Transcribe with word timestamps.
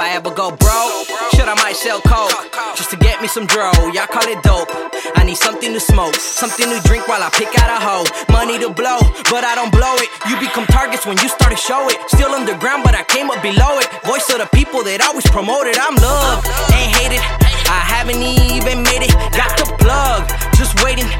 I 0.00 0.16
ever 0.16 0.32
go 0.32 0.48
broke, 0.48 1.04
shit, 1.36 1.44
I 1.44 1.52
might 1.60 1.76
sell 1.76 2.00
coke 2.00 2.32
just 2.72 2.88
to 2.88 2.96
get 2.96 3.20
me 3.20 3.28
some 3.28 3.44
dro. 3.44 3.68
Y'all 3.92 4.08
call 4.08 4.24
it 4.24 4.40
dope. 4.40 4.72
I 5.12 5.28
need 5.28 5.36
something 5.36 5.76
to 5.76 5.80
smoke, 5.80 6.16
something 6.16 6.64
to 6.72 6.80
drink 6.88 7.04
while 7.04 7.20
I 7.20 7.28
pick 7.28 7.52
out 7.60 7.68
a 7.68 7.76
hoe. 7.76 8.08
Money 8.32 8.56
to 8.64 8.72
blow, 8.72 8.96
but 9.28 9.44
I 9.44 9.52
don't 9.52 9.68
blow 9.68 9.92
it. 10.00 10.08
You 10.24 10.40
become 10.40 10.64
targets 10.72 11.04
when 11.04 11.20
you 11.20 11.28
start 11.28 11.52
to 11.52 11.60
show 11.60 11.84
it. 11.92 12.00
Still 12.08 12.32
underground, 12.32 12.80
but 12.80 12.96
I 12.96 13.04
came 13.04 13.28
up 13.28 13.44
below 13.44 13.76
it. 13.76 13.92
Voice 14.08 14.24
of 14.32 14.40
the 14.40 14.48
people 14.56 14.80
that 14.88 15.04
always 15.04 15.28
promoted. 15.28 15.76
I'm 15.76 15.92
loved, 16.00 16.48
ain't 16.72 16.96
hated. 16.96 17.20
I 17.68 17.84
haven't 17.84 18.24
even 18.24 18.80
made 18.80 19.04
it. 19.04 19.12
Got 19.36 19.52
the 19.60 19.68
plug, 19.84 20.24
just 20.56 20.80
waiting. 20.80 21.12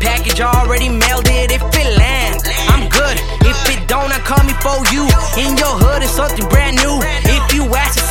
Package 0.00 0.40
already 0.40 0.88
mailed 0.88 1.28
it. 1.28 1.52
If 1.52 1.60
it 1.60 1.88
land, 2.00 2.40
I'm 2.72 2.88
good. 2.88 3.20
If 3.44 3.60
it 3.68 3.86
don't, 3.86 4.08
I'm 4.08 4.24
coming 4.24 4.56
for 4.64 4.80
you. 4.88 5.04
In 5.36 5.52
your 5.60 5.76
hood, 5.76 6.00
it's 6.02 6.16
something 6.16 6.48
brand 6.48 6.80
new. 6.80 7.01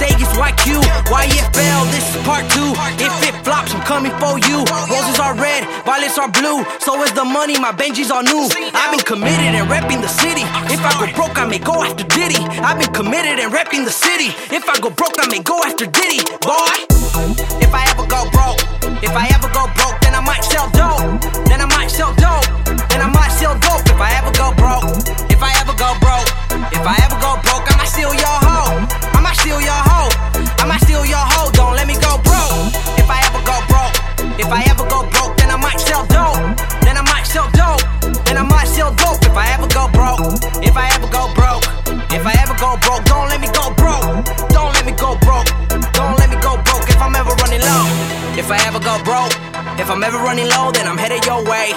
YQ, 0.01 0.81
YFL, 1.13 1.81
this 1.91 2.15
is 2.15 2.21
part 2.23 2.49
two. 2.49 2.73
If 2.97 3.13
it 3.27 3.35
flops, 3.45 3.73
I'm 3.75 3.81
coming 3.81 4.11
for 4.17 4.39
you. 4.49 4.65
Roses 4.89 5.19
are 5.19 5.35
red, 5.35 5.67
violets 5.85 6.17
are 6.17 6.31
blue. 6.31 6.65
So 6.79 7.01
is 7.03 7.11
the 7.13 7.25
money, 7.25 7.59
my 7.59 7.71
Benjis 7.71 8.09
are 8.09 8.23
new. 8.23 8.49
I've 8.73 8.91
been 8.91 9.05
committed 9.05 9.53
and 9.53 9.69
repping 9.69 10.01
the 10.01 10.07
city. 10.07 10.41
If 10.73 10.81
I 10.81 10.93
go 10.99 11.13
broke, 11.13 11.37
I 11.37 11.45
may 11.45 11.59
go 11.59 11.83
after 11.83 12.03
Diddy. 12.03 12.41
I've 12.61 12.79
been 12.79 12.93
committed 12.93 13.39
and 13.39 13.53
repping 13.53 13.85
the 13.85 13.91
city. 13.91 14.33
If 14.55 14.67
I 14.67 14.79
go 14.79 14.89
broke, 14.89 15.15
I 15.19 15.27
may 15.27 15.43
go 15.43 15.59
after 15.63 15.85
Diddy, 15.85 16.23
boy. 16.41 16.90
Broke, 35.09 35.37
then 35.37 35.49
I 35.49 35.57
might 35.57 35.79
sell 35.79 36.05
dope. 36.07 36.37
Then 36.85 36.97
I 36.97 37.03
might 37.03 37.25
sell 37.25 37.49
dope. 37.51 37.81
Then 38.25 38.37
I 38.37 38.43
might 38.43 38.67
sell 38.67 38.93
dope. 38.93 39.21
If 39.23 39.35
I 39.35 39.47
ever 39.55 39.67
go 39.67 39.87
broke, 39.89 40.21
if 40.61 40.75
I 40.77 40.87
ever 40.95 41.07
go 41.07 41.31
broke, 41.33 41.65
if 42.11 42.23
I 42.25 42.33
ever 42.43 42.55
go 42.59 42.77
broke, 42.83 43.03
don't 43.05 43.29
let 43.29 43.39
me 43.41 43.47
go 43.51 43.71
broke. 43.75 44.25
Don't 44.51 44.73
let 44.73 44.85
me 44.85 44.93
go 44.93 45.17
broke. 45.23 45.47
Don't 45.93 46.17
let 46.19 46.29
me 46.29 46.37
go 46.41 46.57
broke 46.61 46.87
if 46.89 46.99
I'm 47.01 47.15
ever 47.15 47.31
running 47.41 47.61
low. 47.61 47.85
If 48.37 48.51
I 48.51 48.59
ever 48.67 48.79
go 48.79 49.01
broke, 49.03 49.33
if 49.79 49.89
I'm 49.89 50.03
ever 50.03 50.17
running 50.17 50.49
low, 50.49 50.71
then 50.71 50.87
I'm 50.87 50.97
headed 50.97 51.25
your 51.25 51.43
way. 51.43 51.73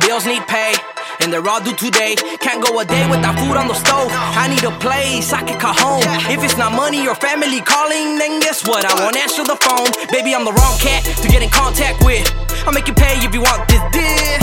Bills 0.00 0.26
need 0.26 0.46
pay. 0.46 0.74
And 1.20 1.30
they're 1.30 1.46
all 1.46 1.60
due 1.60 1.76
today. 1.76 2.16
Can't 2.40 2.64
go 2.64 2.80
a 2.80 2.84
day 2.84 3.04
without 3.10 3.38
food 3.38 3.56
on 3.56 3.68
the 3.68 3.74
stove. 3.74 4.08
I 4.10 4.48
need 4.48 4.64
a 4.64 4.72
place 4.78 5.32
I 5.32 5.42
can 5.42 5.60
call 5.60 5.74
home. 5.74 6.02
If 6.32 6.42
it's 6.42 6.56
not 6.56 6.72
money 6.72 7.06
or 7.06 7.14
family 7.14 7.60
calling, 7.60 8.16
then 8.16 8.40
guess 8.40 8.66
what? 8.66 8.86
I 8.86 8.94
won't 9.04 9.16
answer 9.16 9.44
the 9.44 9.56
phone. 9.56 9.90
Baby, 10.10 10.34
I'm 10.34 10.44
the 10.44 10.52
wrong 10.52 10.78
cat 10.78 11.04
to 11.04 11.28
get 11.28 11.42
in 11.42 11.50
contact 11.50 12.02
with. 12.04 12.24
I'll 12.66 12.72
make 12.72 12.88
you 12.88 12.94
pay 12.94 13.16
if 13.24 13.32
you 13.34 13.42
want 13.42 13.66
this 13.68 13.82
deal. 13.92 14.38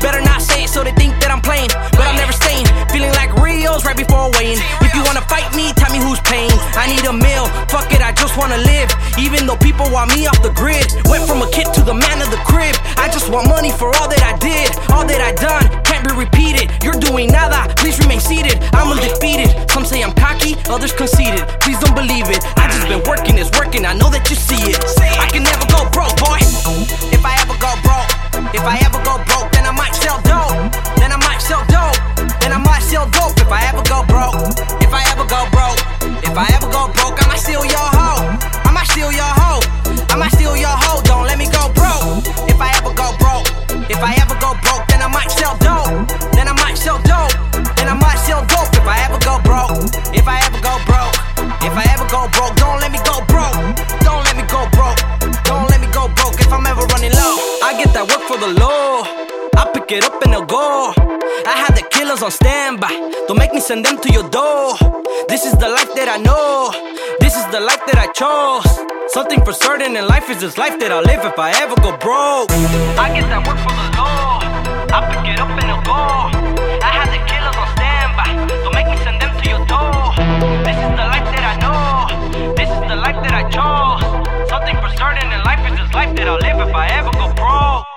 Better 0.00 0.20
not 0.20 0.42
say 0.42 0.64
it 0.64 0.70
so 0.70 0.82
they 0.84 0.92
think 0.92 1.16
that 1.22 1.30
I'm 1.30 1.40
playing. 1.40 1.70
But 1.96 2.04
I'm 2.04 2.16
never 2.16 2.32
staying. 2.32 2.66
Feeling 2.92 3.12
like 3.14 3.32
Rios 3.38 3.84
right 3.84 3.96
before 3.96 4.30
weighing. 4.36 4.58
If 4.82 4.92
you 4.94 5.02
wanna 5.04 5.24
fight 5.30 5.48
me, 5.54 5.72
tell 5.78 5.92
me 5.92 6.00
who's 6.02 6.20
paying. 6.26 6.52
I 6.74 6.90
need 6.90 7.04
a 7.06 7.14
meal. 7.14 7.46
Fuck 7.72 7.88
it, 7.92 8.02
I 8.02 8.12
just 8.12 8.36
wanna 8.36 8.58
live. 8.58 8.90
Even 9.18 9.46
though 9.46 9.56
people 9.56 9.88
want 9.90 10.14
me 10.14 10.26
off 10.26 10.40
the 10.42 10.52
grid. 10.52 10.84
Went 11.08 11.24
from 11.24 11.40
a 11.40 11.48
kid 11.50 11.70
to 11.74 11.82
the 11.82 11.94
man 11.94 12.20
of 12.20 12.30
the 12.30 12.40
crib. 12.44 12.74
I 12.98 13.08
just 13.08 13.30
want 13.30 13.48
money 13.48 13.70
for 13.70 13.88
all 13.96 14.08
that 14.08 14.22
I 14.22 14.36
did, 14.38 14.70
all 14.92 15.06
that 15.06 15.20
I 15.20 15.32
done. 15.32 15.64
Can't 15.84 16.04
be 16.06 16.12
repeated. 16.14 16.70
You're 16.82 16.98
doing 16.98 17.30
nada. 17.30 17.72
Please 17.76 17.98
remain 17.98 18.20
seated. 18.20 18.58
I'm 18.74 18.90
undefeated. 18.90 19.70
Some 19.70 19.84
say 19.84 20.02
I'm 20.02 20.12
cocky, 20.14 20.56
others 20.68 20.92
conceited. 20.92 21.46
Please 21.60 21.78
don't 21.80 21.94
believe 21.94 22.28
it. 22.28 22.42
I 22.58 22.68
just 22.68 22.86
been 22.88 23.02
working, 23.08 23.38
it's 23.38 23.50
working. 23.58 23.86
I 23.86 23.94
know 23.94 24.10
that 24.10 24.28
you 24.30 24.36
see 24.36 24.60
it. 24.70 24.78
I 25.18 25.26
can 25.30 25.42
never 25.42 25.66
go 25.70 25.88
broke, 25.90 26.16
boy. 26.18 26.38
Steal 37.42 37.66
your 37.66 37.88
hoe. 37.98 38.22
I 38.62 38.70
might 38.70 38.86
steal 38.94 39.10
your 39.10 39.32
hoe. 39.42 39.62
I 40.10 40.14
might 40.14 40.30
steal 40.30 40.54
your 40.54 40.70
hoe. 40.70 41.02
Don't 41.02 41.26
let 41.26 41.38
me 41.38 41.50
go 41.50 41.66
broke. 41.74 42.22
If 42.46 42.58
I 42.62 42.70
ever 42.78 42.94
go 42.94 43.10
broke, 43.18 43.50
if 43.90 43.98
I 43.98 44.14
ever 44.22 44.38
go 44.38 44.54
broke, 44.62 44.86
then 44.86 45.02
I 45.02 45.10
might 45.10 45.30
sell 45.34 45.58
dope. 45.58 46.06
Then 46.38 46.46
I 46.46 46.54
might 46.62 46.78
sell 46.78 47.02
dope. 47.02 47.34
Then 47.74 47.90
I 47.90 47.98
might 47.98 48.18
sell 48.22 48.46
dope. 48.46 48.70
If 48.78 48.86
I 48.86 49.02
ever 49.10 49.18
go 49.26 49.42
broke, 49.42 49.90
if 50.14 50.26
I 50.30 50.38
ever 50.46 50.60
go 50.62 50.74
broke, 50.86 51.14
if 51.66 51.74
I 51.74 51.84
ever 51.90 52.06
go 52.06 52.30
broke, 52.30 52.54
don't 52.62 52.78
let 52.78 52.94
me 52.94 53.02
go 53.02 53.18
broke. 53.26 53.58
Don't 54.06 54.22
let 54.22 54.38
me 54.38 54.46
go 54.46 54.62
broke. 54.70 55.02
Don't 55.42 55.66
let 55.66 55.82
me 55.82 55.90
go 55.90 56.06
broke 56.14 56.38
if 56.38 56.50
I'm 56.54 56.66
ever 56.70 56.86
running 56.94 57.10
low. 57.10 57.34
I 57.66 57.74
get 57.74 57.90
that 57.98 58.06
work 58.06 58.22
for 58.30 58.38
the 58.38 58.54
law. 58.54 59.02
I 59.58 59.66
pick 59.74 59.90
it 59.90 60.06
up 60.06 60.22
and 60.22 60.30
they'll 60.32 60.46
go. 60.46 61.01
On 62.22 62.30
standby. 62.30 62.88
Don't 63.26 63.38
make 63.38 63.52
me 63.52 63.60
send 63.60 63.84
them 63.84 63.98
to 63.98 64.12
your 64.12 64.28
door. 64.30 64.76
This 65.28 65.44
is 65.44 65.54
the 65.58 65.68
life 65.68 65.92
that 65.94 66.06
I 66.06 66.18
know. 66.22 66.70
This 67.18 67.34
is 67.34 67.44
the 67.50 67.58
life 67.58 67.82
that 67.90 67.98
I 67.98 68.06
chose. 68.14 68.62
Something 69.12 69.44
for 69.44 69.52
certain 69.52 69.96
in 69.96 70.06
life 70.06 70.30
is 70.30 70.40
this 70.40 70.56
life 70.56 70.78
that 70.78 70.92
I'll 70.92 71.02
live 71.02 71.24
if 71.24 71.38
I 71.38 71.50
ever 71.62 71.74
go 71.82 71.90
broke. 71.98 72.50
I 72.94 73.10
get 73.10 73.26
that 73.26 73.42
work 73.42 73.58
for 73.58 73.74
the 73.74 73.86
law. 73.98 74.38
I 74.94 74.98
pick 75.10 75.34
it 75.34 75.38
up 75.42 75.50
and 75.50 75.66
they'll 75.66 75.82
go. 75.82 76.30
I 76.78 76.90
have 76.94 77.10
the 77.10 77.22
killers 77.26 77.58
on 77.58 77.68
standby. 77.74 78.30
Don't 78.62 78.74
make 78.74 78.86
me 78.86 78.98
send 79.02 79.18
them 79.18 79.32
to 79.42 79.44
your 79.50 79.64
door. 79.66 80.14
This 80.62 80.78
is 80.78 80.92
the 80.94 81.06
life 81.10 81.26
that 81.26 81.42
I 81.42 81.54
know. 81.58 82.54
This 82.54 82.70
is 82.70 82.82
the 82.86 82.98
life 83.02 83.18
that 83.18 83.34
I 83.34 83.42
chose. 83.50 84.02
Something 84.46 84.78
for 84.78 84.90
certain 84.94 85.26
in 85.26 85.40
life 85.42 85.62
is 85.66 85.74
this 85.74 85.90
life 85.90 86.14
that 86.14 86.28
I'll 86.30 86.38
live 86.38 86.60
if 86.62 86.74
I 86.74 86.86
ever 86.94 87.10
go 87.18 87.34
broke. 87.34 87.91